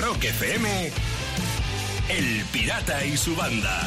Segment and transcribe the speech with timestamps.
[0.00, 0.90] Rock FM,
[2.08, 3.80] El Pirata y su banda.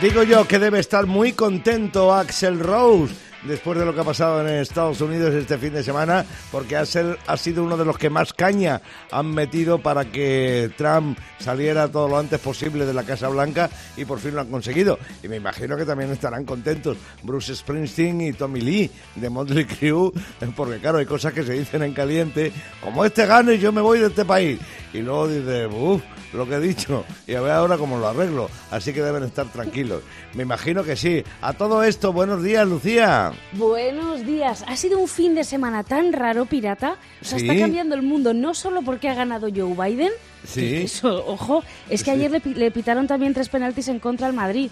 [0.00, 3.14] Digo yo que debe estar muy contento Axel Rose
[3.44, 7.16] después de lo que ha pasado en Estados Unidos este fin de semana, porque Axel
[7.26, 12.08] ha sido uno de los que más caña han metido para que Trump saliera todo
[12.08, 14.98] lo antes posible de la Casa Blanca y por fin lo han conseguido.
[15.22, 20.12] Y me imagino que también estarán contentos Bruce Springsteen y Tommy Lee de Motley Crue,
[20.54, 24.00] porque claro, hay cosas que se dicen en caliente, como este gane yo me voy
[24.00, 24.58] de este país.
[24.92, 28.50] Y luego dice, uff, lo que he dicho, y a ver ahora cómo lo arreglo.
[28.70, 30.02] Así que deben estar tranquilos.
[30.34, 31.22] Me imagino que sí.
[31.40, 33.29] A todo esto, buenos días, Lucía.
[33.52, 34.64] Buenos días.
[34.66, 36.96] Ha sido un fin de semana tan raro, pirata.
[37.20, 40.10] O sea, está cambiando el mundo no solo porque ha ganado Joe Biden.
[40.46, 40.76] Sí.
[40.84, 42.16] Eso, ojo, es que Sí.
[42.16, 44.70] ayer le, pi- le pitaron también tres penaltis en contra al Madrid.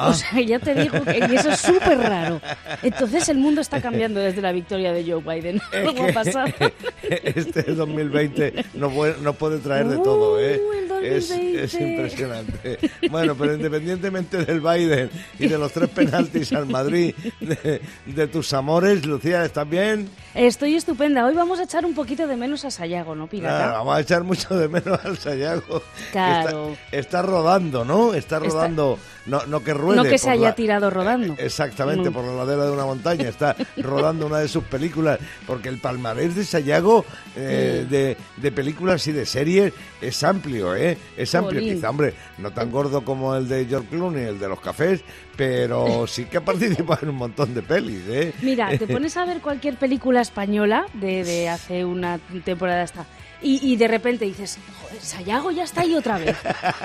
[0.00, 0.10] Ah.
[0.10, 2.40] O sea, ya te digo que eso es súper raro.
[2.84, 5.60] Entonces el mundo está cambiando desde la victoria de Joe Biden.
[5.72, 6.46] Es ¿Cómo ha pasado?
[7.02, 10.60] Este 2020 no puede, no puede traer de todo, ¿eh?
[11.02, 11.64] Es, 2020.
[11.64, 12.78] es impresionante.
[13.10, 18.52] Bueno, pero independientemente del Biden y de los tres penaltis al Madrid, de, de tus
[18.52, 20.08] amores, Lucía, ¿estás bien?
[20.34, 21.24] Estoy estupenda.
[21.26, 23.58] Hoy vamos a echar un poquito de menos a Sayago, ¿no, pirata?
[23.66, 25.82] Nada, vamos a echar mucho de menos al Sayago.
[26.12, 26.72] Claro.
[26.90, 28.14] Está, está rodando, ¿no?
[28.14, 29.96] Está Está- rodando, no, no que ruede.
[29.96, 31.34] No que se haya la- tirado rodando.
[31.38, 32.12] Exactamente, Mm.
[32.12, 33.28] por la ladera de una montaña.
[33.28, 37.04] Está rodando una de sus películas, porque el palmarés de Sayago
[37.36, 40.87] eh, de, de películas y de series es amplio, ¿eh?
[41.16, 41.60] Es amplio.
[41.60, 41.74] Jolín.
[41.74, 45.02] Quizá, hombre, no tan gordo como el de George Clooney, el de los cafés,
[45.36, 48.32] pero sí que ha participado en un montón de pelis, ¿eh?
[48.42, 53.06] Mira, te pones a ver cualquier película española de, de hace una temporada esta
[53.42, 56.36] y, y de repente dices, joder, Sayago ya está ahí otra vez.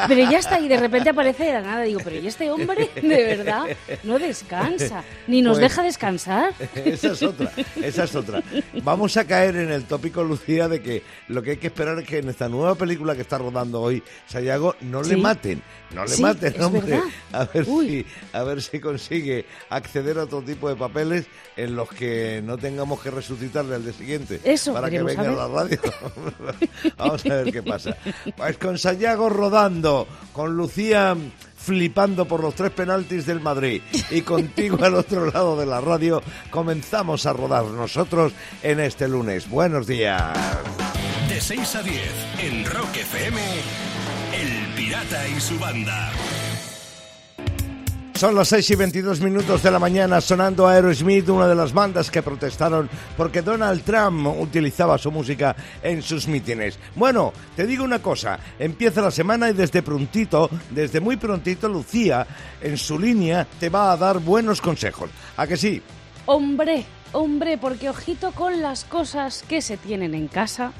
[0.08, 1.82] Pero ya está ahí, de repente aparece de la nada.
[1.84, 3.66] Digo, pero ¿y este hombre de verdad
[4.04, 5.04] no descansa?
[5.28, 6.54] Ni nos Pues- deja descansar.
[6.76, 8.44] Esa es otra, esa es otra.
[8.84, 12.06] Vamos a caer en el tópico, Lucía, de que lo que hay que esperar es
[12.08, 16.10] que en esta nueva película que está rodando hoy Sayago no le maten, no le
[16.12, 16.82] Sí, maten, hombre.
[16.82, 17.04] verdad.
[17.32, 17.88] A ver Uy.
[17.88, 18.06] si,
[18.38, 21.26] a ver si consigue acceder a otro tipo de papeles
[21.58, 25.32] en los que no tengamos que resucitarle al día siguiente Eso, para que venga a
[25.32, 25.80] la radio.
[26.98, 27.96] Vamos a ver qué pasa.
[28.36, 31.16] Pues con Sayago rodando, con Lucía
[31.64, 33.82] flipando por los tres penaltis del Madrid
[34.12, 39.50] y contigo al otro lado de la radio comenzamos a rodar nosotros en este lunes.
[39.50, 40.22] Buenos días.
[41.30, 42.02] De 6 a 10
[42.40, 43.42] en Rock FM,
[44.38, 46.12] El Pirata y su banda.
[48.24, 52.10] Son las 6 y 22 minutos de la mañana sonando Aerosmith, una de las bandas
[52.10, 55.54] que protestaron porque Donald Trump utilizaba su música
[55.84, 56.80] en sus mítines.
[56.96, 62.26] Bueno, te digo una cosa, empieza la semana y desde prontito, desde muy prontito, Lucía,
[62.62, 65.10] en su línea, te va a dar buenos consejos.
[65.36, 65.82] ¿A que sí?
[66.26, 70.72] Hombre, hombre, porque ojito con las cosas que se tienen en casa.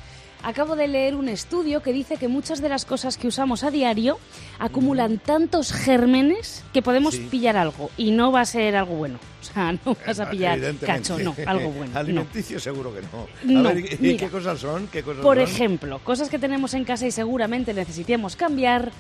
[0.44, 3.72] Acabo de leer un estudio que dice que muchas de las cosas que usamos a
[3.72, 4.20] diario
[4.60, 7.28] acumulan tantos gérmenes que podemos Sí.
[7.32, 9.20] pillar algo y no va a ser algo bueno.
[9.44, 10.86] O sea, no vas a pillar Evidentemente.
[10.86, 11.94] cacho, no, algo bueno.
[11.94, 12.00] no.
[12.00, 13.08] Alimenticio seguro que no.
[13.60, 14.18] A No, ver, ¿y- ¿y mira.
[14.20, 14.88] qué cosas son?
[14.88, 15.44] ¿Qué cosas Por son?
[15.48, 18.92] ejemplo, cosas que tenemos en casa y seguramente necesitemos cambiar,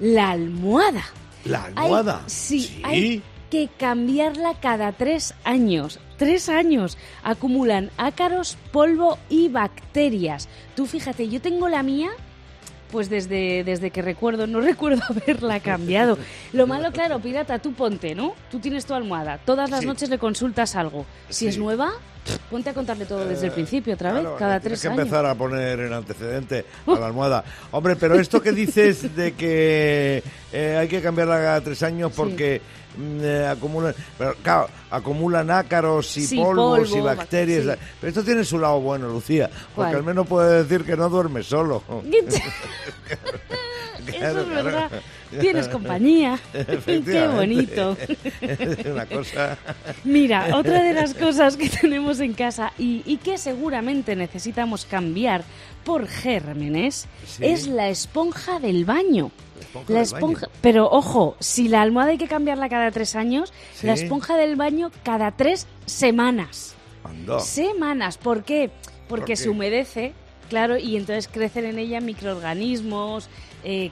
[0.00, 1.04] la almohada.
[1.44, 2.22] La Hay- almohada.
[2.26, 5.98] sí, hay que cambiarla cada tres años.
[6.20, 6.98] Tres años.
[7.24, 10.50] Acumulan ácaros, polvo y bacterias.
[10.76, 12.10] Tú fíjate, yo tengo la mía.
[12.92, 16.18] Pues desde, desde que recuerdo, no recuerdo haberla cambiado.
[16.52, 18.34] Lo malo, claro, pirata, tú ponte, ¿no?
[18.50, 19.86] Tú tienes tu almohada, todas las Sí.
[19.86, 21.06] noches le consultas algo.
[21.30, 21.90] Si es nueva,
[22.50, 24.98] ponte a contarle todo desde el principio otra vez, Claro, cada tienes tres que años.
[25.00, 27.44] empezar a poner en antecedente a la almohada.
[27.70, 30.22] Hombre, pero esto que dices de que
[30.52, 32.60] eh, hay que cambiarla cada tres años porque
[32.96, 37.64] mm, eh, acumulan, pero, claro, acumulan ácaros y Sí, polvos y bacterias.
[37.64, 37.84] sí.
[38.00, 39.96] Pero esto tiene su lado bueno, Lucía, porque ¿Cuál?
[39.96, 41.82] al menos puede decir que no duerme solo.
[44.08, 44.46] Eso es claro.
[44.46, 44.90] verdad.
[45.40, 46.38] Tienes compañía.
[46.86, 47.96] Qué bonito.
[48.40, 49.58] Es una cosa.
[50.04, 55.44] Mira, otra de las cosas que tenemos en casa y, y que seguramente necesitamos cambiar
[55.84, 57.44] por gérmenes Sí.
[57.44, 59.30] es la esponja del baño.
[59.60, 63.86] esponja La esponja, pero ojo, si la almohada hay que cambiarla cada tres años, Sí.
[63.86, 66.74] la esponja del baño cada tres semanas.
[67.04, 67.40] Anda.
[67.40, 68.70] Semanas, ¿por qué?
[69.08, 70.12] Porque ¿Por se humedece,
[70.50, 73.28] claro, y entonces crecen en ella microorganismos,
[73.64, 73.90] eh,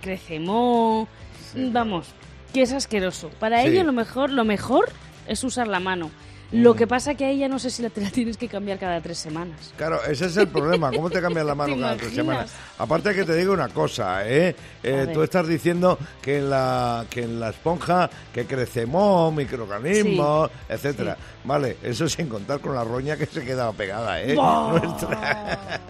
[1.52, 1.70] Sí.
[1.72, 2.06] vamos,
[2.52, 3.30] que es asqueroso.
[3.40, 3.68] Para Sí.
[3.68, 4.90] ello lo mejor, lo mejor
[5.26, 6.10] es usar la mano.
[6.52, 8.78] Lo que pasa que a ella no sé si la, te la tienes que cambiar
[8.78, 9.72] cada tres semanas.
[9.76, 10.90] Claro, ese es el problema.
[10.94, 12.50] ¿Cómo te cambias la mano ¿Te cada tres semanas?
[12.78, 14.56] Aparte que te digo una cosa, ¿eh?
[14.82, 20.50] Eh, tú estás diciendo que en la que en la esponja que crece moho, microorganismos,
[20.68, 21.16] etcétera.
[21.44, 24.34] Vale, eso sin contar con la roña que se quedaba pegada, ¿eh?
[24.34, 24.72] ¡Bah!
[24.72, 25.58] Nuestra.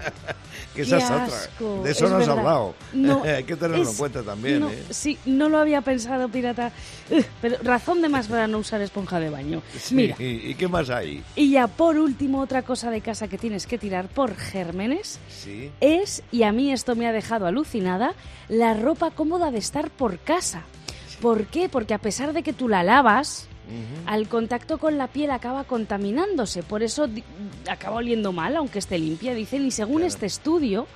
[0.75, 1.83] que ¡Qué esa es otra.
[1.83, 2.75] De eso Es no has hablado.
[2.93, 4.85] No, Hay que tenerlo en cuenta también, no, ¿eh?
[4.91, 6.73] Sí, no lo había pensado, pirata.
[7.41, 9.63] Pero razón de más para no usar esponja de baño.
[9.79, 11.23] Sí, Mira, ¿Y qué más hay?
[11.37, 15.71] y ya por último, otra cosa de casa que tienes que tirar por gérmenes Sí.
[15.81, 18.15] es, y a mí esto me ha dejado alucinada,
[18.49, 20.63] la ropa cómoda de estar por casa.
[21.21, 21.69] ¿Por qué?
[21.69, 23.49] Porque a pesar de que tú la lavas,
[24.07, 26.63] al contacto con la piel acaba contaminándose.
[26.63, 27.07] Por eso
[27.69, 29.35] acaba oliendo mal, aunque esté limpia.
[29.35, 30.87] Dicen, y según este estudio,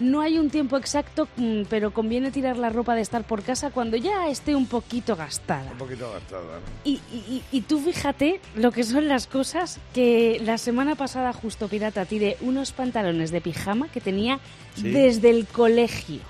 [0.00, 3.70] no hay un tiempo exacto, mm, pero conviene tirar la ropa de estar por casa
[3.70, 5.70] cuando ya esté un poquito gastada.
[5.72, 6.42] Un poquito gastada.
[6.42, 6.60] ¿no?
[6.84, 11.32] Y, y- y- y tú fíjate lo que son las cosas que la semana pasada
[11.32, 14.38] justo Pirata tiré unos pantalones de pijama que tenía
[14.74, 14.90] Sí.
[14.90, 16.20] desde el colegio.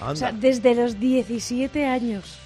[0.00, 0.12] Anda.
[0.12, 2.38] O sea, desde los 17 años.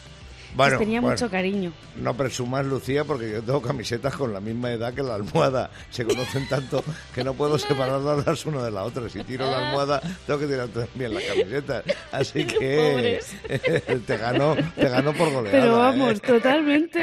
[0.56, 1.14] Bueno, Les tenía bueno.
[1.14, 1.73] mucho cariño.
[1.97, 5.70] No presumas, Lucía, porque yo tengo camisetas con la misma edad que la almohada.
[5.91, 6.82] Se conocen tanto
[7.14, 9.08] que no puedo separarlas las una de la otra.
[9.08, 11.85] Si tiro la almohada, tengo que tirar también las camisetas.
[12.12, 13.20] Así que
[14.06, 15.58] te ganó, te ganó por goleada.
[15.61, 15.79] Pero ¿eh?
[15.79, 17.00] vamos, totalmente.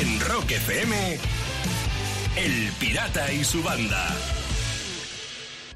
[0.00, 1.18] En Rock FM,
[2.36, 4.08] El Pirata y su banda.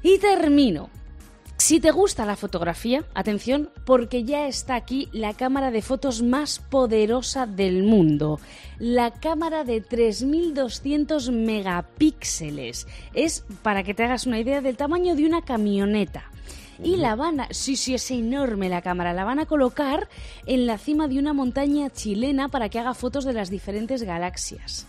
[0.01, 0.89] Y termino.
[1.67, 6.59] Si te gusta la fotografía, atención, porque ya está aquí la cámara de fotos más
[6.59, 8.39] poderosa del mundo.
[8.77, 12.85] La cámara de 3200 megapíxeles.
[13.15, 16.29] Es, para que te hagas una idea, del tamaño de una camioneta.
[16.83, 20.07] Y la van a, sí, sí, es enorme la cámara, la van a colocar
[20.45, 24.85] en la cima de una montaña chilena para que haga fotos de las diferentes galaxias.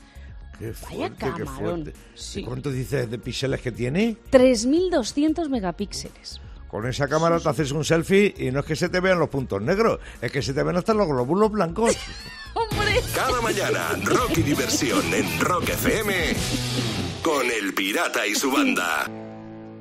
[0.58, 1.84] Qué Vaya fuerte, qué camarón.
[1.84, 1.92] fuerte.
[2.14, 2.40] Sí.
[2.40, 4.18] ¿Y cuánto dices de píxeles que tiene?
[4.28, 6.42] 3200 megapíxeles.
[6.68, 9.28] Con esa cámara te haces un selfie y no es que se te vean los
[9.28, 11.96] puntos negros, es que se te ven hasta los glóbulos blancos.
[12.54, 13.00] ¡Hombre!
[13.14, 16.14] Cada mañana, rock y diversión en Rock FM
[17.22, 19.06] con El Pirata y su banda.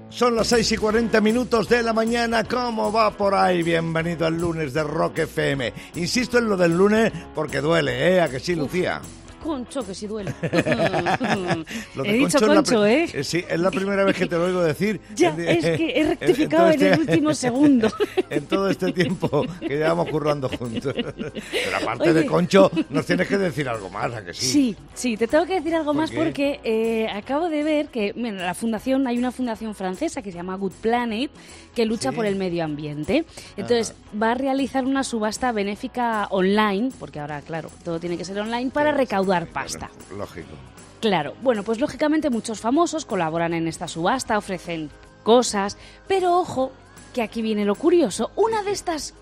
[0.10, 2.44] Son las 6 y 40 minutos de la mañana.
[2.44, 3.64] ¿Cómo va por ahí?
[3.64, 5.74] Bienvenido al lunes de Rock FM.
[5.96, 8.22] Insisto en lo del lunes porque duele, ¿eh?
[8.22, 9.02] ¿A que sí, Lucía?
[9.46, 10.34] Concho, que sí duele.
[11.96, 13.24] Lo He de dicho Concho es la concho, pri- ¿eh?
[13.24, 15.00] Sí, es la primera vez que te lo oigo decir.
[15.16, 17.90] Ya, En- es que he en- rectificado en el último segundo.
[18.30, 20.94] En todo este tiempo que llevamos currando juntos.
[20.96, 22.14] Pero aparte Oye.
[22.22, 24.46] de Concho, nos tienes que decir algo más, ¿a que sí?
[24.46, 26.18] Sí, sí, te tengo que decir algo ¿Por más qué?
[26.18, 30.38] porque eh, acabo de ver que mira, la fundación, hay una fundación francesa que se
[30.38, 31.32] llama Good Planet
[31.74, 32.16] que lucha Sí.
[32.16, 33.26] por el medio ambiente.
[33.58, 38.40] Entonces va a realizar una subasta benéfica online, porque ahora, claro, todo tiene que ser
[38.40, 39.90] online, para recaudar pasta.
[40.18, 40.56] Lógico.
[41.02, 44.90] Claro, bueno, pues lógicamente muchos famosos colaboran en esta subasta, ofrecen
[45.24, 45.78] cosas,
[46.08, 46.72] pero ojo,
[47.14, 49.14] que aquí viene lo curioso, una de estas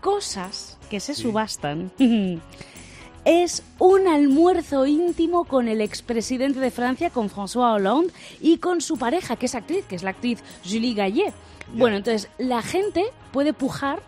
[0.00, 1.90] cosas que se subastan
[3.24, 8.96] es un almuerzo íntimo con el expresidente de Francia, con François Hollande, y con su
[8.96, 11.32] pareja, que es actriz, que es la actriz Julie Gallet.
[11.74, 14.00] Bueno, entonces la gente puede pujar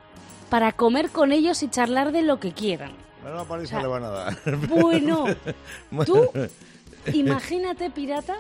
[0.50, 3.03] para comer con ellos y charlar de lo que quieran.
[3.24, 4.38] Bueno, a París O sea, le van a dar.
[4.68, 5.24] Bueno,
[6.06, 6.30] tú
[7.12, 8.36] imagínate, pirata,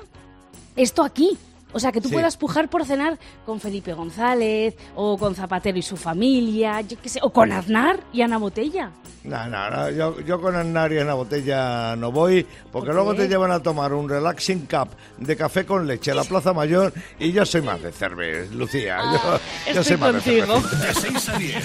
[0.76, 1.36] esto aquí.
[1.72, 2.14] O sea, que tú Sí.
[2.14, 7.08] puedas pujar por cenar con Felipe González, o con Zapatero y su familia, yo qué
[7.08, 8.92] sé, o con Aznar y Ana Botella.
[9.24, 12.94] No, no, no, yo, yo con Aznar y en la botella no voy, porque ¿Por
[12.94, 16.52] luego te llevan a tomar un relaxing cup de café con leche a la Plaza
[16.52, 18.98] Mayor y yo soy más de cerveza, Lucía.
[19.00, 20.60] Ah, yo, yo estoy soy más de contigo.
[20.78, 21.64] De 6 a 10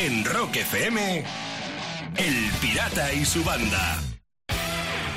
[0.00, 1.24] en Rock FM,
[2.18, 3.98] El Pirata y su banda.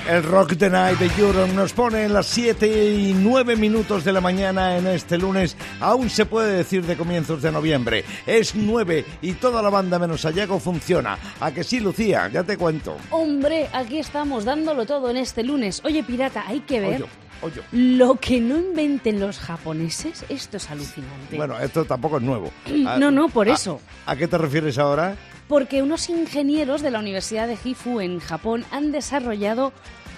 [0.10, 4.12] El Rock the Night de Europe nos pone en las 7 y 9 minutos de
[4.12, 5.56] la mañana en este lunes.
[5.80, 8.04] Aún se puede decir de comienzos de noviembre.
[8.26, 11.18] Es 9 y toda la banda menos Ayago funciona.
[11.40, 12.30] ¿A que sí, Lucía?
[12.30, 12.98] Ya te cuento.
[13.12, 15.82] Hombre, aquí estamos dándolo todo en este lunes.
[15.86, 17.06] Oye, pirata, hay que ver Oye,
[17.44, 17.62] oye.
[17.72, 20.26] lo que no inventen los japoneses.
[20.30, 21.38] Esto es alucinante.
[21.38, 22.52] Bueno, esto tampoco es nuevo.
[23.00, 23.80] No, no, por ¿a- eso.
[24.08, 25.16] ¿A qué te refieres ahora?
[25.52, 29.74] Porque unos ingenieros de la Universidad de Gifu en Japón han desarrollado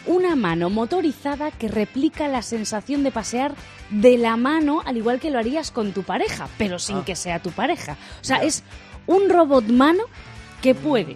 [0.05, 3.55] una mano motorizada que replica la sensación de pasear
[3.89, 7.03] de la mano al igual que lo harías con tu pareja, pero sin Ah.
[7.03, 7.93] que sea tu pareja.
[8.21, 8.61] O sea, es
[9.07, 10.03] un robot mano
[10.61, 11.15] que puede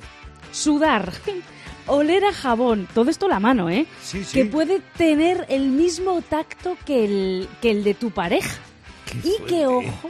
[0.52, 1.12] sudar,
[1.86, 3.86] oler a jabón, todo esto la mano, ¿eh?
[4.02, 4.34] Sí, sí.
[4.34, 8.58] Que puede tener el mismo tacto que el, que el de tu pareja.
[9.06, 10.10] Qué Y que, ojo,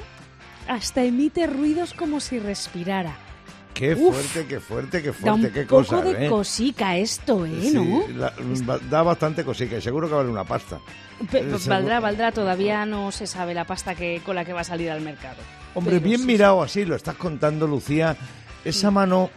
[0.70, 3.27] hasta emite ruidos como si respirara.
[3.78, 6.30] Qué Uf, fuerte, qué fuerte, qué Da un fuerte, qué poco cosa, de ¿eh?
[6.30, 7.60] cosica esto, ¿eh?
[7.62, 8.04] Sí, ¿No?
[8.18, 10.80] la- da bastante cosica y seguro que vale una pasta.
[11.32, 14.62] Pe- Eh, valdrá, valdrá, todavía no se sabe la pasta que con la que va
[14.62, 15.38] a salir al mercado.
[15.76, 18.16] Hombre, Pero bien sí, mirado así, lo estás contando, Lucía.
[18.66, 19.30] Esa mano,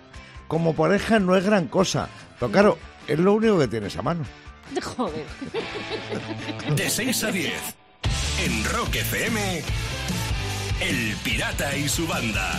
[0.49, 2.09] como pareja, no es gran cosa.
[2.39, 4.25] Pero claro, es lo único que tiene esa mano.
[4.97, 5.25] Joder.
[6.77, 7.53] De 6 a 10.
[8.47, 9.63] En Rock FM.
[10.81, 12.59] El Pirata y su banda.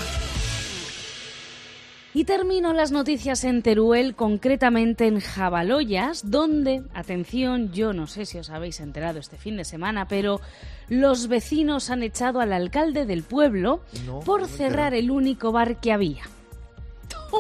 [2.14, 8.38] Y termino las noticias en Teruel, concretamente en Jabaloyas, donde, atención, yo no sé si
[8.38, 10.42] os habéis enterado este fin de semana, pero
[10.90, 15.80] los vecinos han echado al alcalde del pueblo No, por no cerrar el único bar
[15.80, 16.24] que había.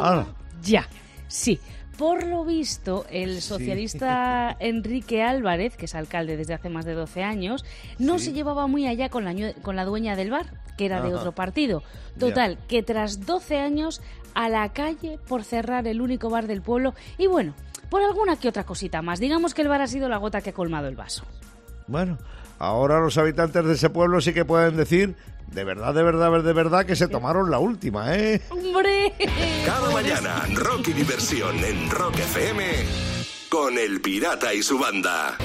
[0.01, 0.27] Hala.
[0.63, 0.87] Ya,
[1.27, 1.59] sí.
[1.97, 7.23] Por lo visto, el socialista Enrique Álvarez, que es alcalde desde hace más de 12
[7.23, 7.63] años,
[7.99, 8.25] no Sí.
[8.27, 11.33] se llevaba muy allá con la, con la dueña del bar, que era de otro
[11.33, 11.83] partido.
[12.17, 14.01] Total, que tras 12 años
[14.33, 17.53] a la calle por cerrar el único bar del pueblo y bueno,
[17.89, 19.19] por alguna que otra cosita más.
[19.19, 21.23] Digamos que el bar ha sido la gota que ha colmado el vaso.
[21.87, 22.17] Bueno,
[22.59, 25.15] ahora los habitantes de ese pueblo sí que pueden decir,
[25.47, 28.41] de verdad, de verdad, de verdad, que se tomaron la última, ¿eh?
[28.49, 29.13] ¡Hombre!
[29.65, 32.63] Cada mañana, rock y diversión en Rock FM.
[33.49, 35.37] Con el Pirata y su banda.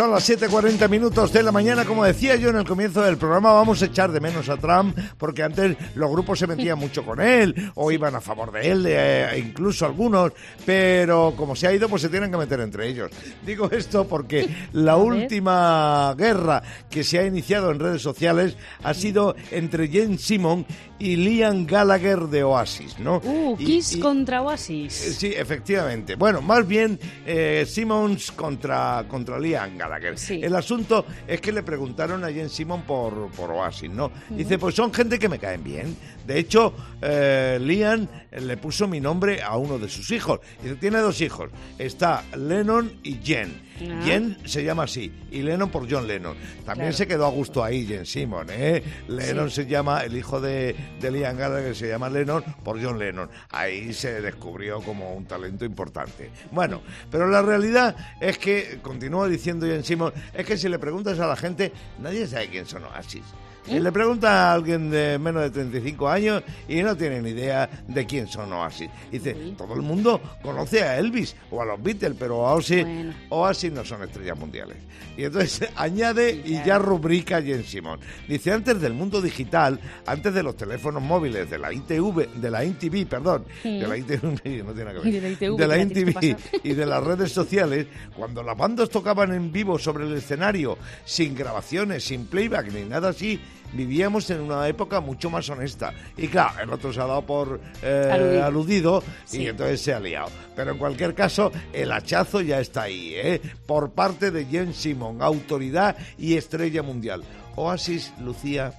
[0.00, 1.84] Son las 7.40 minutos de la mañana.
[1.84, 4.96] Como decía yo en el comienzo del programa, vamos a echar de menos a Trump
[5.18, 8.86] porque antes los grupos se metían mucho con él o iban a favor de él,
[8.88, 10.32] eh, incluso algunos,
[10.64, 13.10] pero como se ha ido, pues se tienen que meter entre ellos.
[13.44, 19.36] Digo esto porque la última guerra que se ha iniciado en redes sociales ha sido
[19.50, 20.64] entre Jen Simon
[20.98, 23.20] y Liam Gallagher de Oasis, ¿no?
[23.22, 24.92] Uh, Y- Kiss y- contra Oasis.
[25.18, 26.14] Sí, efectivamente.
[26.14, 29.89] Bueno, más bien eh, Simmons contra, contra Liam Gallagher.
[30.16, 30.40] Sí.
[30.42, 34.10] El asunto es que le preguntaron a Jen Simmons por, por Oasis, ¿no?
[34.30, 35.96] Dice, pues son gente que me caen bien.
[36.26, 40.40] De hecho, eh, Liam le puso mi nombre a uno de sus hijos.
[40.62, 41.50] Dice, tiene dos hijos.
[41.78, 43.69] Está Lennon y Jen.
[43.88, 44.02] Ah.
[44.04, 46.36] Jen se llama así y Lennon por John Lennon.
[46.64, 46.92] También Claro.
[46.92, 48.82] se quedó a gusto ahí Jen Simon, ¿eh?
[49.08, 53.28] Lennon se llama, el hijo de, de Liam Gallagher se llama Lennon por John Lennon.
[53.50, 56.30] Ahí se descubrió como un talento importante.
[56.50, 61.18] Bueno, pero la realidad es que, continúa diciendo Jen Simon, es que si le preguntas
[61.20, 63.22] a la gente, nadie sabe quién son Oasis.
[63.66, 67.68] Y le pregunta a alguien de menos de 35 años y no tiene ni idea
[67.86, 68.88] de quién son Oasis.
[69.12, 73.14] Dice, todo el mundo conoce a Elvis o a los Beatles, pero Oasis, Bueno.
[73.28, 74.76] Oasis no son estrellas mundiales.
[75.16, 76.78] Y entonces añade y Ya.
[76.78, 78.00] rubrica Jen Simon.
[78.28, 82.64] Dice, antes del mundo digital, antes de los teléfonos móviles, de la ITV, de la
[82.64, 84.22] INTV, perdón, de la ITV,
[84.64, 85.66] no tiene nada que ver, Y de la ITV, de
[86.06, 86.36] la pasar.
[86.64, 87.86] y de las redes sociales,
[88.16, 93.10] cuando las bandas tocaban en vivo sobre el escenario, sin grabaciones, sin playback ni nada
[93.10, 93.40] así,
[93.72, 95.92] vivíamos en una época mucho más honesta.
[96.16, 98.44] Y claro, el otro se ha dado por eh, Aludido.
[98.44, 100.28] aludido y entonces se ha liado.
[100.56, 103.40] Pero en cualquier caso, el hachazo ya está ahí, ¿eh?
[103.66, 107.22] por parte de Jen Simon, autoridad y estrella mundial.
[107.56, 108.72] Oasis, Lucía,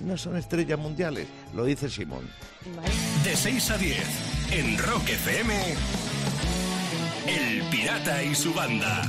[0.00, 2.28] no son estrellas mundiales, lo dice Simon.
[2.76, 2.88] Vale.
[3.24, 3.98] De 6 a 10.
[4.52, 5.54] En Rock FM.
[7.26, 9.02] El Pirata y su banda.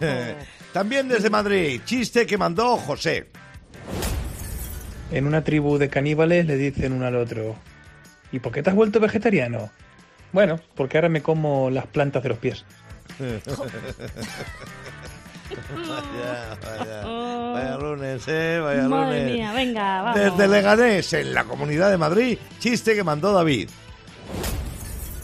[0.72, 3.30] También desde Madrid, chiste que mandó José.
[5.10, 7.56] En una tribu de caníbales le dicen uno al otro,
[8.30, 9.70] ¿y por qué te has vuelto vegetariano?
[10.32, 12.64] Bueno, porque ahora me como las plantas de los pies.
[15.50, 18.60] Vaya, vaya, vaya lunes, ¿eh?
[18.62, 19.34] Vaya Madre lunes.
[19.34, 20.20] mía, venga, vamos.
[20.20, 23.68] Desde Leganés, en la Comunidad de Madrid, chiste que mandó David.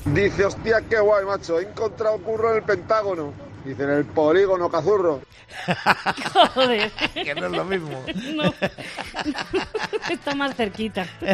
[0.07, 1.61] Dice, hostia, qué guay, macho.
[1.61, 3.33] He encontrado curro en el Pentágono.
[3.66, 5.20] Dice, en el polígono, cazurro.
[6.54, 6.90] Joder.
[7.14, 8.04] Que no es lo mismo.
[8.35, 8.44] No.
[10.11, 11.06] Está más cerquita.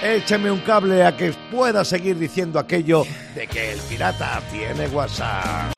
[0.02, 5.74] Échame un cable a que pueda seguir diciendo aquello de que el pirata tiene WhatsApp.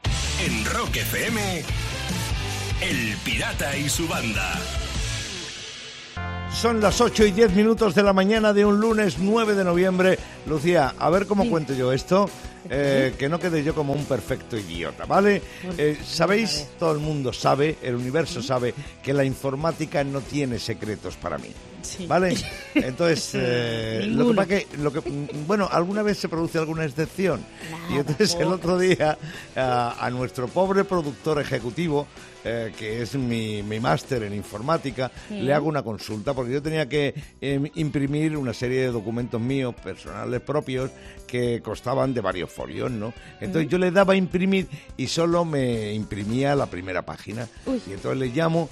[0.46, 1.64] En Rock FM,
[2.82, 4.60] El Pirata y su banda.
[6.54, 10.20] Son las 8 y 10 minutos de la mañana de un lunes 9 de noviembre.
[10.46, 12.30] Lucía, a ver cómo cuento yo esto.
[12.70, 15.42] Eh, que no quede yo como un perfecto idiota, ¿vale?
[15.78, 21.16] Eh, Sabéis, todo el mundo sabe, el universo sabe que la informática no tiene secretos
[21.16, 21.50] para mí.
[21.82, 22.06] Sí.
[22.06, 22.36] ¿Vale?
[22.76, 25.02] Entonces, eh, lo que pasa que, lo que,
[25.48, 27.44] bueno, alguna vez se produce alguna excepción.
[27.90, 29.18] y entonces el otro día
[29.56, 32.08] a, a nuestro pobre productor ejecutivo,
[32.44, 36.90] eh, que es mi, mi máster en informática, le hago una consulta porque yo tenía
[36.90, 40.90] que em, imprimir una serie de documentos míos personales propios
[41.28, 43.14] que costaban de varios folios, ¿no?
[43.40, 44.68] Entonces yo le daba a imprimir
[44.98, 47.48] y solo me imprimía la primera página.
[47.66, 47.82] Uy.
[47.88, 48.70] Y entonces le llamo,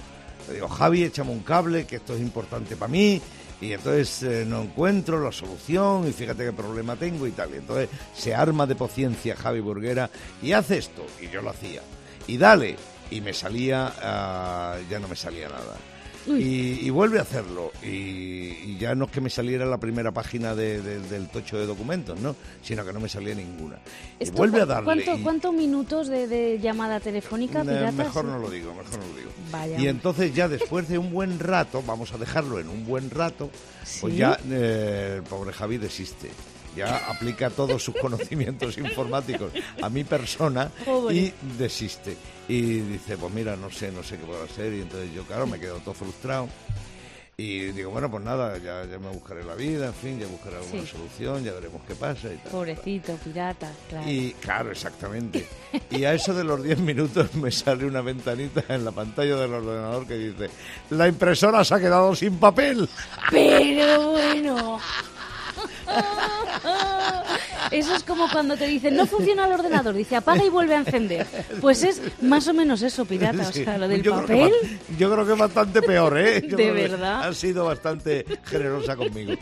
[0.48, 3.20] le digo, Javi, échame un cable, que esto es importante para mí.
[3.60, 7.50] Y entonces eh, no encuentro la solución y fíjate qué problema tengo y tal.
[7.52, 10.08] Y entonces se arma de paciencia Javi Burguera
[10.42, 11.04] y hace esto.
[11.20, 11.82] Y yo lo hacía.
[12.26, 12.76] Y dale.
[13.10, 15.76] Y me salía, ah, ya no me salía nada.
[16.26, 17.72] Y, y vuelve a hacerlo.
[17.82, 21.58] Y, y ya no es que me saliera la primera página de- de- del tocho
[21.58, 22.36] de documentos, ¿no?
[22.62, 23.78] Sino que no me salía ninguna.
[24.18, 24.84] Y vuelve a ¿cu- darle.
[25.04, 29.16] ¿cuánto- y- ¿Cuántos minutos de, de llamada telefónica, mejor no lo digo, mejor no lo
[29.16, 29.30] digo.
[29.50, 29.78] Vaya.
[29.78, 33.50] Y entonces ya después de un buen rato, vamos a dejarlo en un buen rato,
[34.00, 36.30] pues ya eh, el pobre Javi desiste.
[36.76, 41.14] Ya aplica todos sus conocimientos informáticos a mi persona Pobre.
[41.16, 42.16] y desiste.
[42.48, 44.72] Y dice, pues mira, no sé, no sé qué puedo hacer.
[44.74, 46.48] Y entonces yo, claro, me quedo todo frustrado.
[47.36, 50.56] Y digo, bueno, pues nada, ya, ya me buscaré la vida, en fin, ya buscaré
[50.56, 50.88] alguna Sí.
[50.88, 52.52] solución, ya veremos qué pasa y tal.
[52.52, 54.10] Pobrecito, pirata, claro.
[54.10, 55.48] Y claro, exactamente.
[55.90, 59.54] Y a eso de los 10 minutos me sale una ventanita en la pantalla del
[59.54, 60.50] ordenador que dice,
[60.90, 62.86] la impresora se ha quedado sin papel.
[63.30, 64.78] Pero bueno.
[67.70, 70.78] Eso es como cuando te dicen, no funciona el ordenador, dice apaga y vuelve a
[70.78, 71.24] encender.
[71.60, 73.48] Pues es más o menos eso, pirata.
[73.48, 73.62] O Sí.
[73.64, 74.52] sea, lo del Yo creo que papel.
[74.62, 76.42] ba- yo creo que es bastante peor, ¿eh?
[76.48, 77.28] Yo ¿De creo verdad?
[77.28, 79.34] Ha sido bastante generosa conmigo.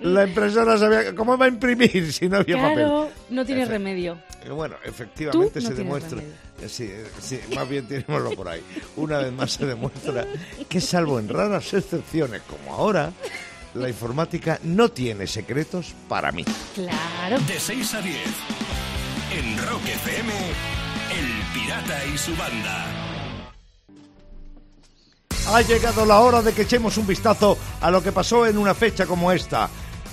[0.00, 1.14] La impresora sabía...
[1.14, 3.14] ¿Cómo va a imprimir si no había Claro, papel?
[3.30, 4.18] no tiene Efe- remedio.
[4.44, 8.60] Eh, Bueno, efectivamente no se demuestra, eh, sí, eh, sí, más bien tenémoslo por ahí.
[8.96, 10.26] Una vez más se demuestra
[10.68, 13.12] que salvo en raras excepciones como ahora,
[13.78, 16.44] la informática no tiene secretos para mí.
[16.74, 17.38] Claro.
[17.40, 18.16] De 6 a 10.
[19.32, 22.86] En Rock FM, El Pirata y su banda.
[25.50, 28.74] Ha llegado la hora de que echemos un vistazo a lo que pasó en una
[28.74, 29.70] fecha como esta.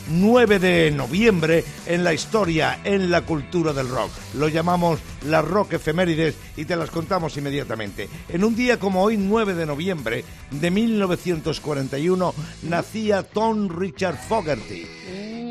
[0.09, 4.11] 9 de noviembre en la historia, en la cultura del rock.
[4.35, 8.09] Lo llamamos las rock efemérides y te las contamos inmediatamente.
[8.29, 14.85] En un día como hoy, 9 de noviembre de 1941, nacía Tom Richard Fogerty.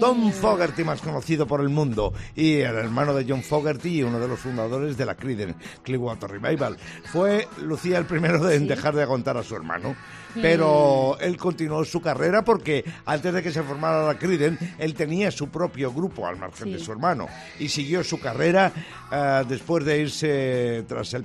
[0.00, 4.18] Tom Fogerty, más conocido por el mundo, y el hermano de John Fogerty y uno
[4.18, 6.76] de los fundadores de la Creedence Clearwater Revival.
[7.04, 9.94] Fue Lucía el primero en dejar de aguantar a su hermano.
[10.40, 15.30] Pero él continuó su carrera porque antes de que se formara la Creedence, él tenía
[15.30, 17.26] su propio grupo al margen de su hermano
[17.58, 18.72] y siguió su carrera
[19.10, 21.24] ah, después de irse tras el.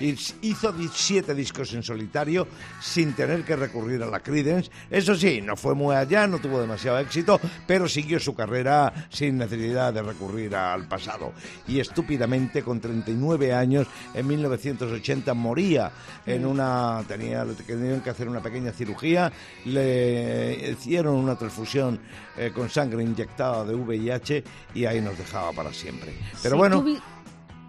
[0.00, 2.46] Y s- hizo 17 discos en solitario
[2.80, 4.70] sin tener que recurrir a la Creedence.
[4.90, 9.38] Eso sí, no fue muy allá, no tuvo demasiado éxito, pero siguió su carrera sin
[9.38, 11.32] necesidad de recurrir al pasado.
[11.68, 15.90] Y estúpidamente, con 39 años, en 1980 moría
[16.26, 17.02] en una...
[17.08, 19.30] Tenía, tenían que hacer una pequeña cirugía,
[19.64, 22.00] le hicieron una transfusión
[22.36, 26.12] eh, con sangre inyectada de VIH y ahí nos dejaba para siempre.
[26.42, 26.78] Pero bueno...
[26.78, 26.98] tú vi-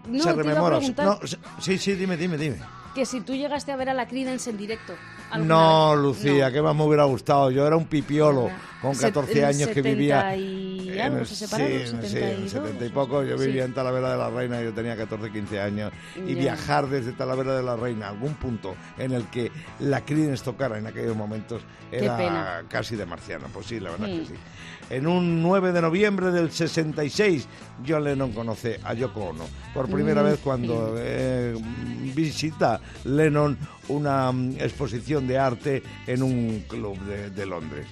[0.08, 0.78] No, se rememora.
[0.98, 1.18] No,
[1.60, 2.56] sí, sí, dime, dime, dime.
[2.96, 4.94] Que si tú llegaste a ver a la Creedence en directo.
[5.38, 6.00] No, vez.
[6.00, 6.52] Lucía, No.
[6.54, 7.50] que más me hubiera gustado.
[7.50, 8.48] Yo era un pipiolo
[8.80, 10.22] con Set- 14 en años que vivía.
[10.30, 13.22] 70 y en algo, el- se separaron, sí, en- sí, en 72, 70 y poco.
[13.22, 13.46] Yo sí.
[13.46, 15.92] vivía en Talavera de la Reina, yo tenía 14, 15 años.
[16.16, 20.42] Y viajar desde Talavera de la Reina a algún punto en el que la Creedence
[20.42, 21.60] tocara en aquellos momentos
[21.92, 23.46] era casi de marciano.
[23.52, 24.18] Pues sí, la verdad Mm.
[24.20, 24.34] que sí.
[24.88, 27.48] En un 9 de noviembre del 66,
[27.86, 29.44] John Lennon conoce a Yoko Ono.
[29.74, 31.56] Por primera Mm, vez cuando eh,
[32.14, 33.56] visita Lennon
[33.88, 37.86] una mm, exposición de arte en un club de, de Londres.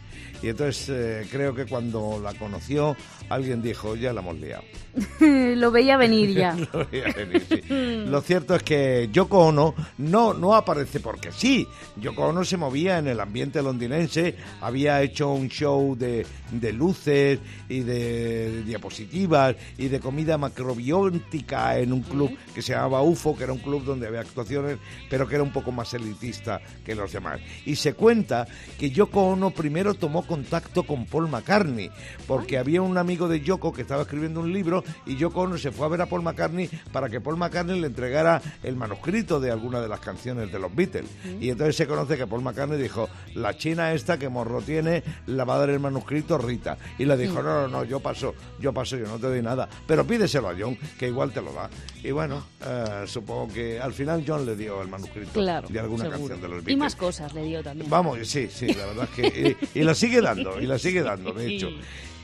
[0.44, 2.94] Y entonces eh, creo que cuando la conoció,
[3.30, 4.62] alguien dijo, ya la hemos liado.
[5.57, 6.54] Lo veía venir ya.
[6.72, 7.62] Lo veía venir, sí.
[8.07, 11.66] Lo cierto es que Yoko Ono no, no aparece porque sí.
[11.96, 17.38] Yoko Ono se movía en el ambiente londinense, había hecho un show de, de luces
[17.68, 23.44] y de diapositivas y de comida macrobiótica en un club que se llamaba UFO, que
[23.44, 24.78] era un club donde había actuaciones,
[25.09, 27.40] pero que era un poco más más elitista que los demás.
[27.66, 28.47] Y se cuenta
[28.79, 31.90] que Yoko Ono primero tomó contacto con Paul McCartney,
[32.27, 35.73] porque había un amigo de Yoko que estaba escribiendo un libro y Yoko Ono se
[35.73, 39.51] fue a ver a Paul McCartney para que Paul McCartney le entregara el manuscrito de
[39.51, 41.11] alguna de las canciones de los Beatles.
[41.38, 45.44] Y entonces se conoce que Paul McCartney dijo, la china esta que morro tiene, la
[45.44, 46.79] va a dar el manuscrito Rita.
[46.99, 49.68] Y le dijo, no, no, no, yo paso, yo paso, yo no te doy nada,
[49.87, 51.68] pero pídeselo a John, que igual te lo da.
[52.03, 56.04] Y bueno, eh, supongo que al final John le dio el manuscrito Claro, de alguna
[56.04, 56.18] seguro.
[56.18, 56.78] canción de los Y Beatles.
[56.78, 57.90] más cosas le dio también.
[57.90, 59.56] Vamos, sí, sí, la verdad es que...
[59.74, 61.68] Y, y la sigue dando, y la sigue dando, de hecho.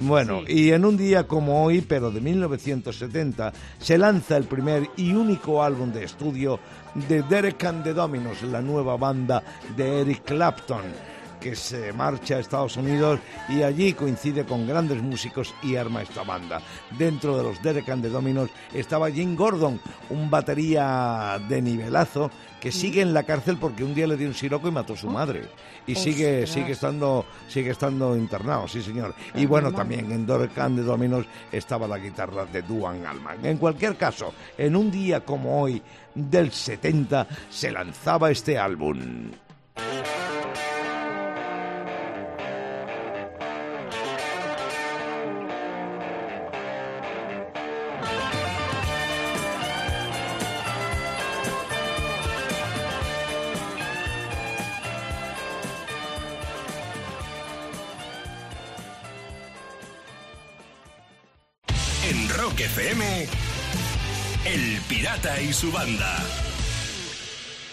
[0.02, 0.52] Bueno, Sí.
[0.54, 5.62] y en un día como hoy, pero de 1970, se lanza el primer y único
[5.62, 6.58] álbum de estudio
[7.08, 9.42] de Derek and the Dominos, la nueva banda
[9.76, 10.80] de Eric Clapton
[11.40, 16.22] que se marcha a Estados Unidos y allí coincide con grandes músicos y arma esta
[16.22, 16.60] banda.
[16.98, 22.70] Dentro de los Derek and the Dominos estaba Jim Gordon, un batería de nivelazo que
[22.70, 25.08] sigue en la cárcel porque un día le dio un siroco y mató a su
[25.08, 25.48] madre.
[25.86, 29.14] Y sigue, sigue estando, sigue estando internado, sí señor.
[29.34, 33.44] Y bueno, también en Derek and the Dominos estaba la guitarra de Duan Allman.
[33.44, 35.82] En cualquier caso, en un día como hoy
[36.14, 39.30] del 70 se lanzaba este álbum.
[65.50, 66.16] Y su banda.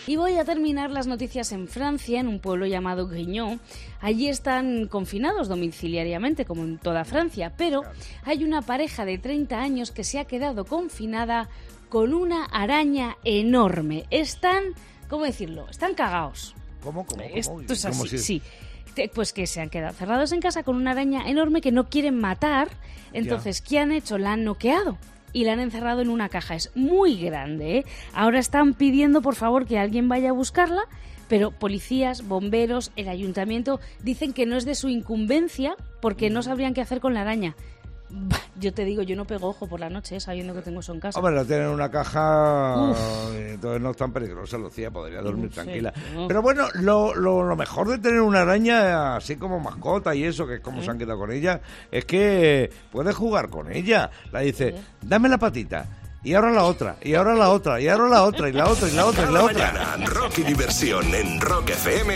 [0.07, 3.59] Y voy a terminar las noticias en Francia, en un pueblo llamado Grignon.
[4.01, 7.83] Allí están confinados domiciliariamente, como en toda Francia, pero
[8.23, 11.49] hay una pareja de 30 años que se ha quedado confinada
[11.89, 14.05] con una araña enorme.
[14.09, 14.63] Están,
[15.07, 15.67] ¿cómo decirlo?
[15.69, 16.55] Están cagados.
[16.81, 17.61] ¿Cómo, cómo, cómo?
[17.61, 18.41] Esto es ¿Cómo así, si-
[18.95, 19.09] sí.
[19.13, 22.19] Pues que se han quedado cerrados en casa con una araña enorme que no quieren
[22.19, 22.69] matar.
[23.13, 24.17] Entonces, ¿qué han hecho?
[24.17, 24.97] La han noqueado
[25.37, 26.55] y la han encerrado en una caja.
[26.55, 27.85] Es muy grande, ¿eh?
[28.11, 30.81] Ahora están pidiendo, por favor, que alguien vaya a buscarla.
[31.27, 36.73] Pero policías, bomberos, el ayuntamiento dicen que no es de su incumbencia porque no sabrían
[36.73, 37.55] qué hacer con la araña.
[38.59, 40.19] Yo te digo, yo no pego ojo por la noche ¿eh?
[40.21, 41.19] sabiendo que tengo eso en casa.
[41.19, 42.97] Hombre, la tienen en una caja, Uf.
[43.33, 45.93] eh, entonces no es tan peligrosa, Lucía, podría dormir tranquila.
[46.13, 46.27] no.
[46.27, 50.47] Pero bueno, lo, lo, lo mejor de tener una araña así como mascota y eso,
[50.47, 51.59] que es como se han quedado con ella,
[51.91, 54.09] es que puedes jugar con ella.
[54.31, 55.85] La dice, dame la patita,
[56.23, 58.87] y ahora la otra, y ahora la otra, y ahora la otra, y la otra,
[58.89, 59.71] y la otra, y la otra.
[59.73, 62.13] mañana, rock y diversión en Rock FM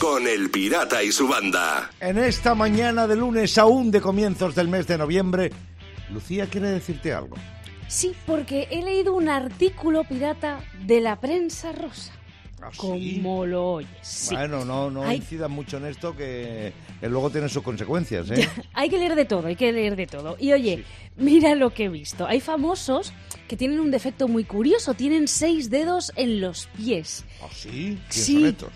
[0.00, 1.90] con El Pirata y su banda.
[2.00, 5.50] En esta mañana de lunes, aún de comienzos del mes de noviembre,
[6.10, 7.36] Lucía quiere decirte algo.
[7.88, 12.12] Sí, porque he leído un artículo pirata de la prensa rosa.
[12.60, 12.78] ¿Ah, sí?
[12.78, 13.90] Como lo oyes.
[14.02, 14.34] sí.
[14.34, 18.48] Bueno, no, no incidas mucho en esto que, que luego tiene sus consecuencias, ¿eh?
[18.74, 20.36] Hay que leer de todo, hay que leer de todo.
[20.38, 20.84] Y oye,
[21.16, 22.26] mira lo que he visto.
[22.26, 23.12] Hay famosos
[23.48, 24.94] que tienen un defecto muy curioso.
[24.94, 27.24] Tienen seis dedos en los pies.
[27.42, 27.68] ¿Ah, sí?
[27.70, 28.32] ¿Quién Sí.
[28.34, 28.70] son estos?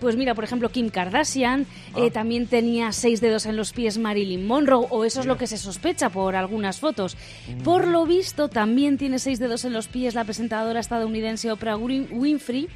[0.00, 1.98] Pues mira, por ejemplo, Kim Kardashian Ah.
[2.00, 5.46] eh, también tenía seis dedos en los pies Marilyn Monroe, o eso es lo que
[5.46, 7.16] se sospecha por algunas fotos.
[7.48, 7.62] Mm.
[7.62, 12.08] Por lo visto, también tiene seis dedos en los pies la presentadora estadounidense Oprah Win-
[12.10, 12.68] Winfrey,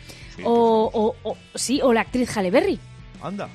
[0.45, 0.91] o,
[1.25, 2.79] o- o- sí, o la actriz Halle Berry.
[3.23, 3.49] Anda.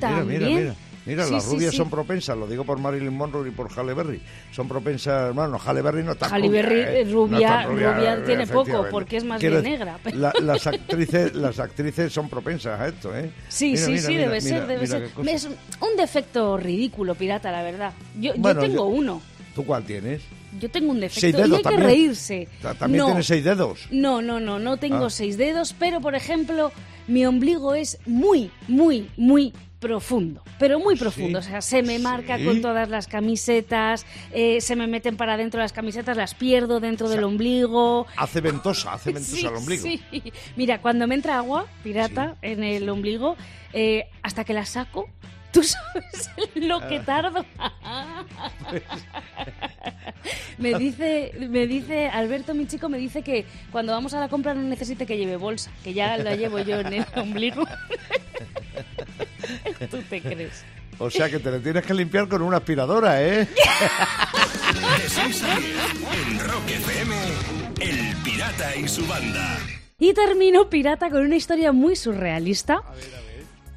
[0.00, 0.26] También.
[0.26, 0.74] Mira, mira, mira.
[1.06, 1.76] Mira, Sí, las rubias sí.
[1.76, 4.20] son propensas, lo digo por Marilyn Monroe y por Halle Berry.
[4.52, 8.86] Son propensas, bueno, Halle Berry no está Halle Berry, eh, rubia- rubia eh, tiene poco,
[8.90, 13.14] porque es más Quiero bien negra, la- las, actrices, las actrices son propensas a esto,
[13.16, 13.30] ¿eh?
[13.48, 15.10] Sí, Mira, sí, mira, sí, mira, debe ser, debe ser.
[15.28, 17.92] Es un defecto ridículo, pirata, la verdad.
[18.18, 19.22] Yo, yo tengo yo- uno.
[19.54, 20.22] ¿Tú cuál tienes?
[20.58, 21.20] Yo tengo un defecto.
[21.20, 22.48] ¿Seis y hay que reírse.
[22.62, 23.86] Ta- ¿También no, tienes seis dedos?
[23.90, 25.10] No, no, no, no tengo Ah.
[25.10, 26.72] seis dedos, pero por ejemplo,
[27.08, 29.52] mi ombligo es muy, muy, muy
[29.84, 32.44] profundo, pero muy profundo, o sea, se me marca ¿Sí?
[32.46, 37.10] con todas las camisetas, eh, se me meten para dentro las camisetas, las pierdo dentro
[37.10, 38.06] del ombligo.
[38.16, 39.82] Hace ventosa, hace ventosa Sí, el ombligo.
[39.82, 40.02] sí.
[40.56, 43.36] Mira, cuando me entra agua, pirata, en el ombligo,
[43.74, 45.06] eh, hasta que la saco,
[45.52, 47.04] tú sabes lo que Ah.
[47.04, 47.44] tardo.
[50.58, 54.54] me dice, me dice, Alberto, mi chico, me dice que cuando vamos a la compra
[54.54, 57.64] no necesite que lleve bolsa, que ya la llevo yo en el ombligo.
[59.90, 60.64] ¿Tú te crees?
[60.98, 63.48] O sea que te le tienes que limpiar con una aspiradora, ¿eh?
[63.48, 65.70] De 6 a 10
[66.28, 67.14] en Rock FM,
[67.80, 69.58] El Pirata y su banda.
[69.98, 72.82] Y termino, pirata, con una historia muy surrealista.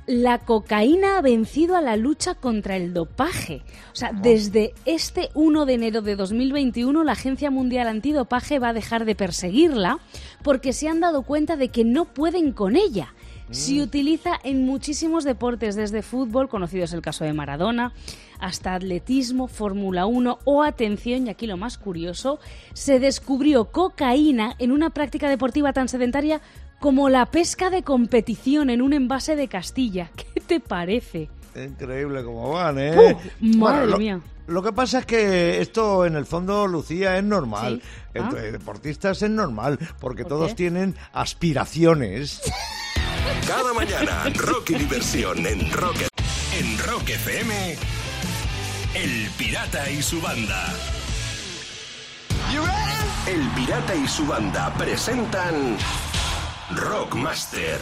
[0.08, 3.62] la cocaína ha vencido a la lucha contra el dopaje.
[3.92, 8.74] O sea, desde este 1 de enero de 2021 la Agencia Mundial Antidopaje va a
[8.74, 10.00] dejar de perseguirla
[10.44, 13.14] porque se han dado cuenta de que no pueden con ella.
[13.52, 17.94] Se utiliza en muchísimos deportes, desde fútbol, conocido es el caso de Maradona,
[18.40, 22.40] hasta atletismo, Fórmula 1 o, atención, y aquí lo más curioso,
[22.74, 26.42] se descubrió cocaína en una práctica deportiva tan sedentaria
[26.80, 30.12] como la pesca de competición en un envase de Castilla.
[30.34, 31.30] ¿Qué te parece?
[31.56, 33.18] Increíble cómo van, ¿eh?
[33.40, 34.20] Madre lo, mía.
[34.46, 37.82] Lo que pasa es que esto, en el fondo, Lucía, es normal.
[37.82, 37.90] Sí.
[38.14, 38.52] Entre Ah.
[38.52, 40.56] deportistas es normal, porque ¿Por todos qué?
[40.56, 42.42] tienen aspiraciones.
[43.48, 45.98] Cada mañana, Rock y diversión en Rock,
[46.60, 47.78] en Rock FM.
[48.94, 50.74] El Pirata y su banda.
[53.28, 55.78] El Pirata y su banda presentan
[56.72, 57.80] Rockmaster.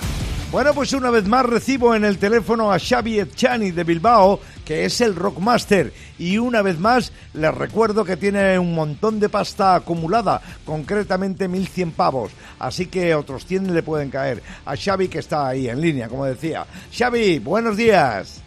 [0.52, 4.86] Bueno, pues una vez más recibo en el teléfono a Xavi Etchani de Bilbao, que
[4.86, 5.92] es el Rockmaster.
[6.18, 11.92] Y una vez más les recuerdo que tiene un montón de pasta acumulada, concretamente 1.100
[11.92, 12.32] pavos.
[12.60, 16.26] Así que otros 100 le pueden caer a Xavi, que está ahí en línea, como
[16.26, 16.66] decía.
[16.96, 18.42] Xavi, buenos días.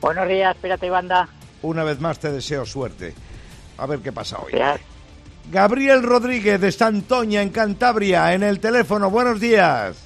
[0.00, 1.28] Buenos días, y Banda.
[1.62, 3.12] Una vez más te deseo suerte.
[3.78, 4.52] A ver qué pasa hoy.
[4.52, 4.86] Gracias.
[5.50, 9.10] Gabriel Rodríguez de Santoña, en Cantabria, en el teléfono.
[9.10, 10.03] Buenos días.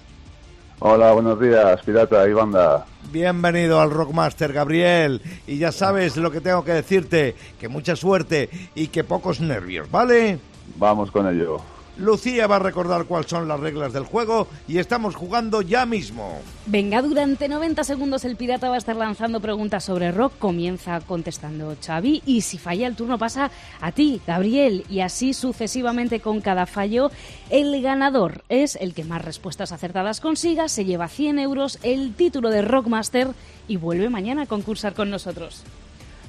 [0.81, 2.87] Hola, buenos días, pirata y banda.
[3.11, 5.21] Bienvenido al Rockmaster, Gabriel.
[5.45, 9.91] Y ya sabes lo que tengo que decirte, que mucha suerte y que pocos nervios,
[9.91, 10.38] ¿vale?
[10.77, 11.59] Vamos con ello.
[11.99, 16.41] Lucía va a recordar cuáles son las reglas del juego y estamos jugando ya mismo.
[16.67, 20.33] Venga, durante 90 segundos el pirata va a estar lanzando preguntas sobre rock.
[20.39, 26.21] Comienza contestando Xavi y si falla el turno pasa a ti, Gabriel, y así sucesivamente
[26.21, 27.11] con cada fallo.
[27.51, 32.51] El ganador es el que más respuestas acertadas consiga, se lleva 100 euros, el título
[32.51, 33.29] de Rockmaster
[33.67, 35.63] y vuelve mañana a concursar con nosotros.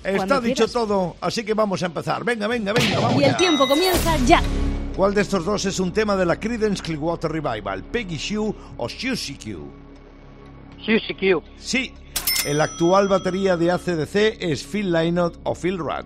[0.03, 0.71] Está Cuando dicho quieras.
[0.73, 2.23] todo, así que vamos a empezar.
[2.23, 3.37] Venga, venga, venga, vamos Y el ya.
[3.37, 4.41] tiempo comienza ya.
[4.99, 7.85] ¿Cuál de estos dos es un tema de la Creedence Clearwater Revival?
[7.85, 9.65] ¿Peggy Sue o Susie Q?
[10.77, 11.41] Susie Q.
[11.55, 11.93] Sí,
[12.45, 16.03] el actual batería de ACDC es Phil Lynott o Phil Rudd.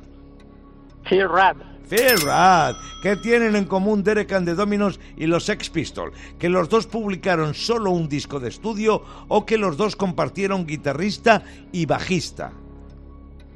[1.09, 1.59] Phil Rudd.
[1.89, 2.75] Phil Rudd.
[3.01, 6.15] ¿Qué tienen en común Derek and the Dominos y los Sex Pistols?
[6.37, 11.41] ¿Que los dos publicaron solo un disco de estudio o que los dos compartieron guitarrista
[11.71, 12.51] y bajista?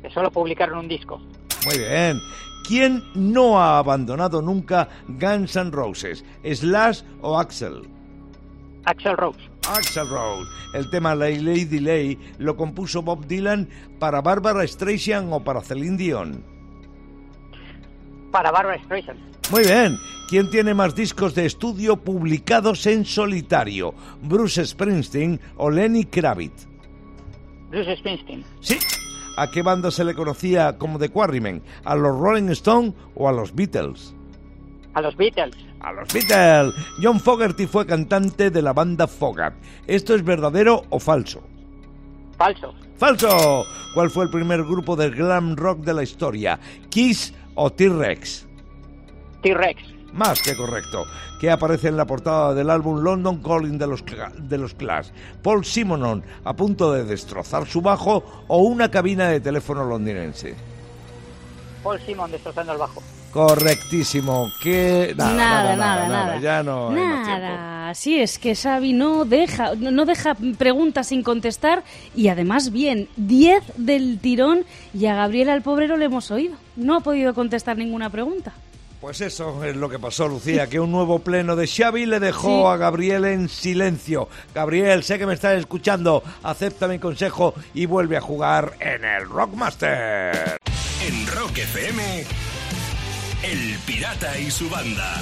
[0.02, 1.21] Que solo publicaron un disco.
[1.63, 2.19] Muy bien.
[2.67, 6.25] ¿Quién no ha abandonado nunca Guns N' Roses?
[6.43, 7.88] ¿Slash o Axel?
[8.84, 9.39] Axel Rose.
[9.69, 10.49] Axel Rose.
[10.73, 16.43] El tema Lady Delay lo compuso Bob Dylan para Barbara Streisand o para Celine Dion.
[18.32, 19.19] Para Barbara Streisand.
[19.49, 19.97] Muy bien.
[20.30, 23.93] ¿Quién tiene más discos de estudio publicados en solitario?
[24.21, 26.67] ¿Bruce Springsteen o Lenny Kravitz?
[27.69, 28.43] Bruce Springsteen.
[28.60, 28.77] Sí.
[29.38, 31.62] ¿A qué banda se le conocía como The Quarrymen?
[31.86, 34.15] ¿A los Rolling Stones o a los Beatles?
[34.95, 35.56] A los Beatles.
[35.80, 36.73] A los Beatles.
[37.02, 39.56] John Fogerty fue cantante de la banda Fogart.
[39.86, 41.43] ¿Esto es verdadero o falso?
[42.36, 42.73] Falso.
[42.97, 43.63] ¡Falso!
[43.93, 46.60] ¿Cuál fue el primer grupo de glam rock de la historia?
[46.89, 48.47] ¿Kiss o T-Rex?
[49.43, 49.96] T-Rex.
[50.13, 51.06] Más que correcto.
[51.39, 55.10] ¿Qué aparece en la portada del álbum London Calling de los, Cla- de los Clash?
[55.43, 60.56] ¿Paul Simonon a punto de destrozar su bajo o una cabina de teléfono londinense?
[61.84, 63.02] Paul Simon destrozando el bajo.
[63.32, 64.50] Correctísimo.
[64.63, 65.13] ¿Qué?
[65.15, 66.39] Nada, nada, nada.
[66.39, 66.89] Ya no.
[66.91, 67.93] Nada.
[67.93, 71.84] Sí, es que Xavi no deja, no no deja preguntas sin contestar
[72.15, 76.56] y además bien, 10 del tirón y a Gabriel al pobrero le hemos oído.
[76.76, 78.54] No ha podido contestar ninguna pregunta.
[78.99, 82.62] Pues eso es lo que pasó, Lucía, que un nuevo pleno de Xavi le dejó
[82.62, 82.73] Sí.
[82.73, 84.27] a Gabriel en silencio.
[84.55, 89.29] Gabriel, sé que me estás escuchando, acepta mi consejo y vuelve a jugar en el
[89.29, 90.57] Rockmaster.
[91.07, 92.25] En Rock FM,
[93.43, 95.13] El Pirata y su banda.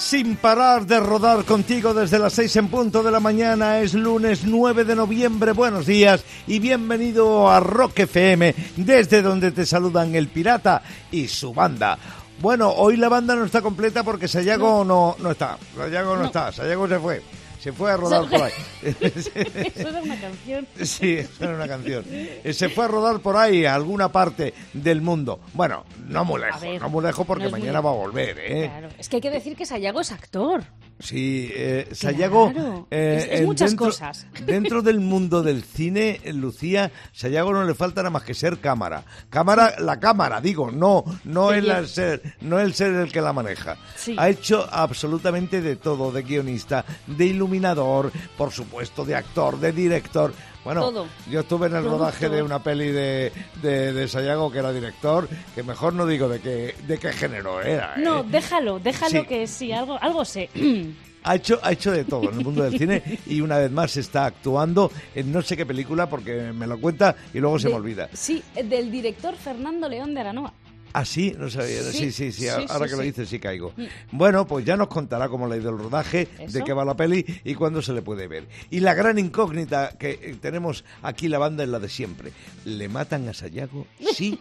[0.00, 4.44] Sin parar de rodar contigo desde las 6 en punto de la mañana, es lunes
[4.44, 5.52] 9 de noviembre.
[5.52, 10.82] Buenos días y bienvenido a Rock FM, desde donde te saludan el pirata
[11.12, 11.98] y su banda.
[12.40, 15.58] Bueno, hoy la banda no está completa porque Sayago no, no, está.
[15.76, 16.26] Sayago no, No.
[16.26, 17.22] está, Sayago se fue.
[17.60, 18.52] Se fue a rodar por ahí.
[19.00, 20.66] Eso era una canción.
[20.82, 22.04] Sí, eso era una canción.
[22.08, 25.40] Eh, Se fue a rodar por ahí, a alguna parte del mundo.
[25.52, 27.94] Bueno, no muy lejos, ver, no muy lejos porque no es muy mañana va a
[27.94, 28.68] volver, ¿eh?
[28.70, 30.64] Claro, es que hay que decir que Sayago es actor.
[31.00, 32.52] Sí, eh, Sayago.
[32.52, 34.26] Claro, eh, es- muchas dentro, cosas.
[34.46, 38.58] Dentro del mundo del cine, eh, Lucía, Sayago no le falta nada más que ser
[38.58, 39.02] cámara.
[39.30, 43.32] Cámara, la cámara, digo, no, no el lleva- ser, no el ser el que la
[43.32, 43.76] maneja.
[43.96, 44.14] Sí.
[44.18, 50.32] Ha hecho absolutamente de todo, de guionista, de iluminador, por supuesto, de actor, de director.
[50.64, 51.06] Bueno, Todo.
[51.30, 55.28] yo estuve en el rodaje de una peli de, de, de Sayago que era director,
[55.54, 57.94] que mejor no digo de qué, de qué género era.
[57.96, 58.00] ¿eh?
[58.02, 59.26] No, déjalo, déjalo Sí.
[59.26, 60.50] que sí, algo, algo sé.
[61.22, 63.94] Ha hecho, ha hecho de todo en el mundo del cine y una vez más
[63.98, 67.74] está actuando en no sé qué película porque me lo cuenta y luego se me
[67.74, 68.08] olvida.
[68.14, 70.54] Sí, del director Fernando León de Aranoa.
[70.92, 71.82] Ah, sí, no sabía.
[71.84, 73.72] Sí, sí, Sí, sí, sí, ahora sí, que lo dices sí caigo.
[74.10, 76.58] Bueno, pues ya nos contará cómo le ha ido el rodaje, Eso.
[76.58, 78.46] de qué va la peli y cuándo se le puede ver.
[78.70, 82.32] Y la gran incógnita que eh, tenemos aquí la banda es la de siempre.
[82.64, 83.86] ¿Le matan a Sayago?
[84.14, 84.38] ¿Sí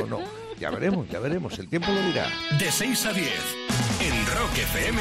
[0.00, 0.20] o no?
[0.58, 2.28] Ya veremos, ya veremos, el tiempo lo dirá.
[2.58, 3.26] De 6 a 10,
[4.00, 5.00] en Rock FM,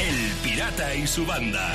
[0.00, 1.74] El Pirata y su banda.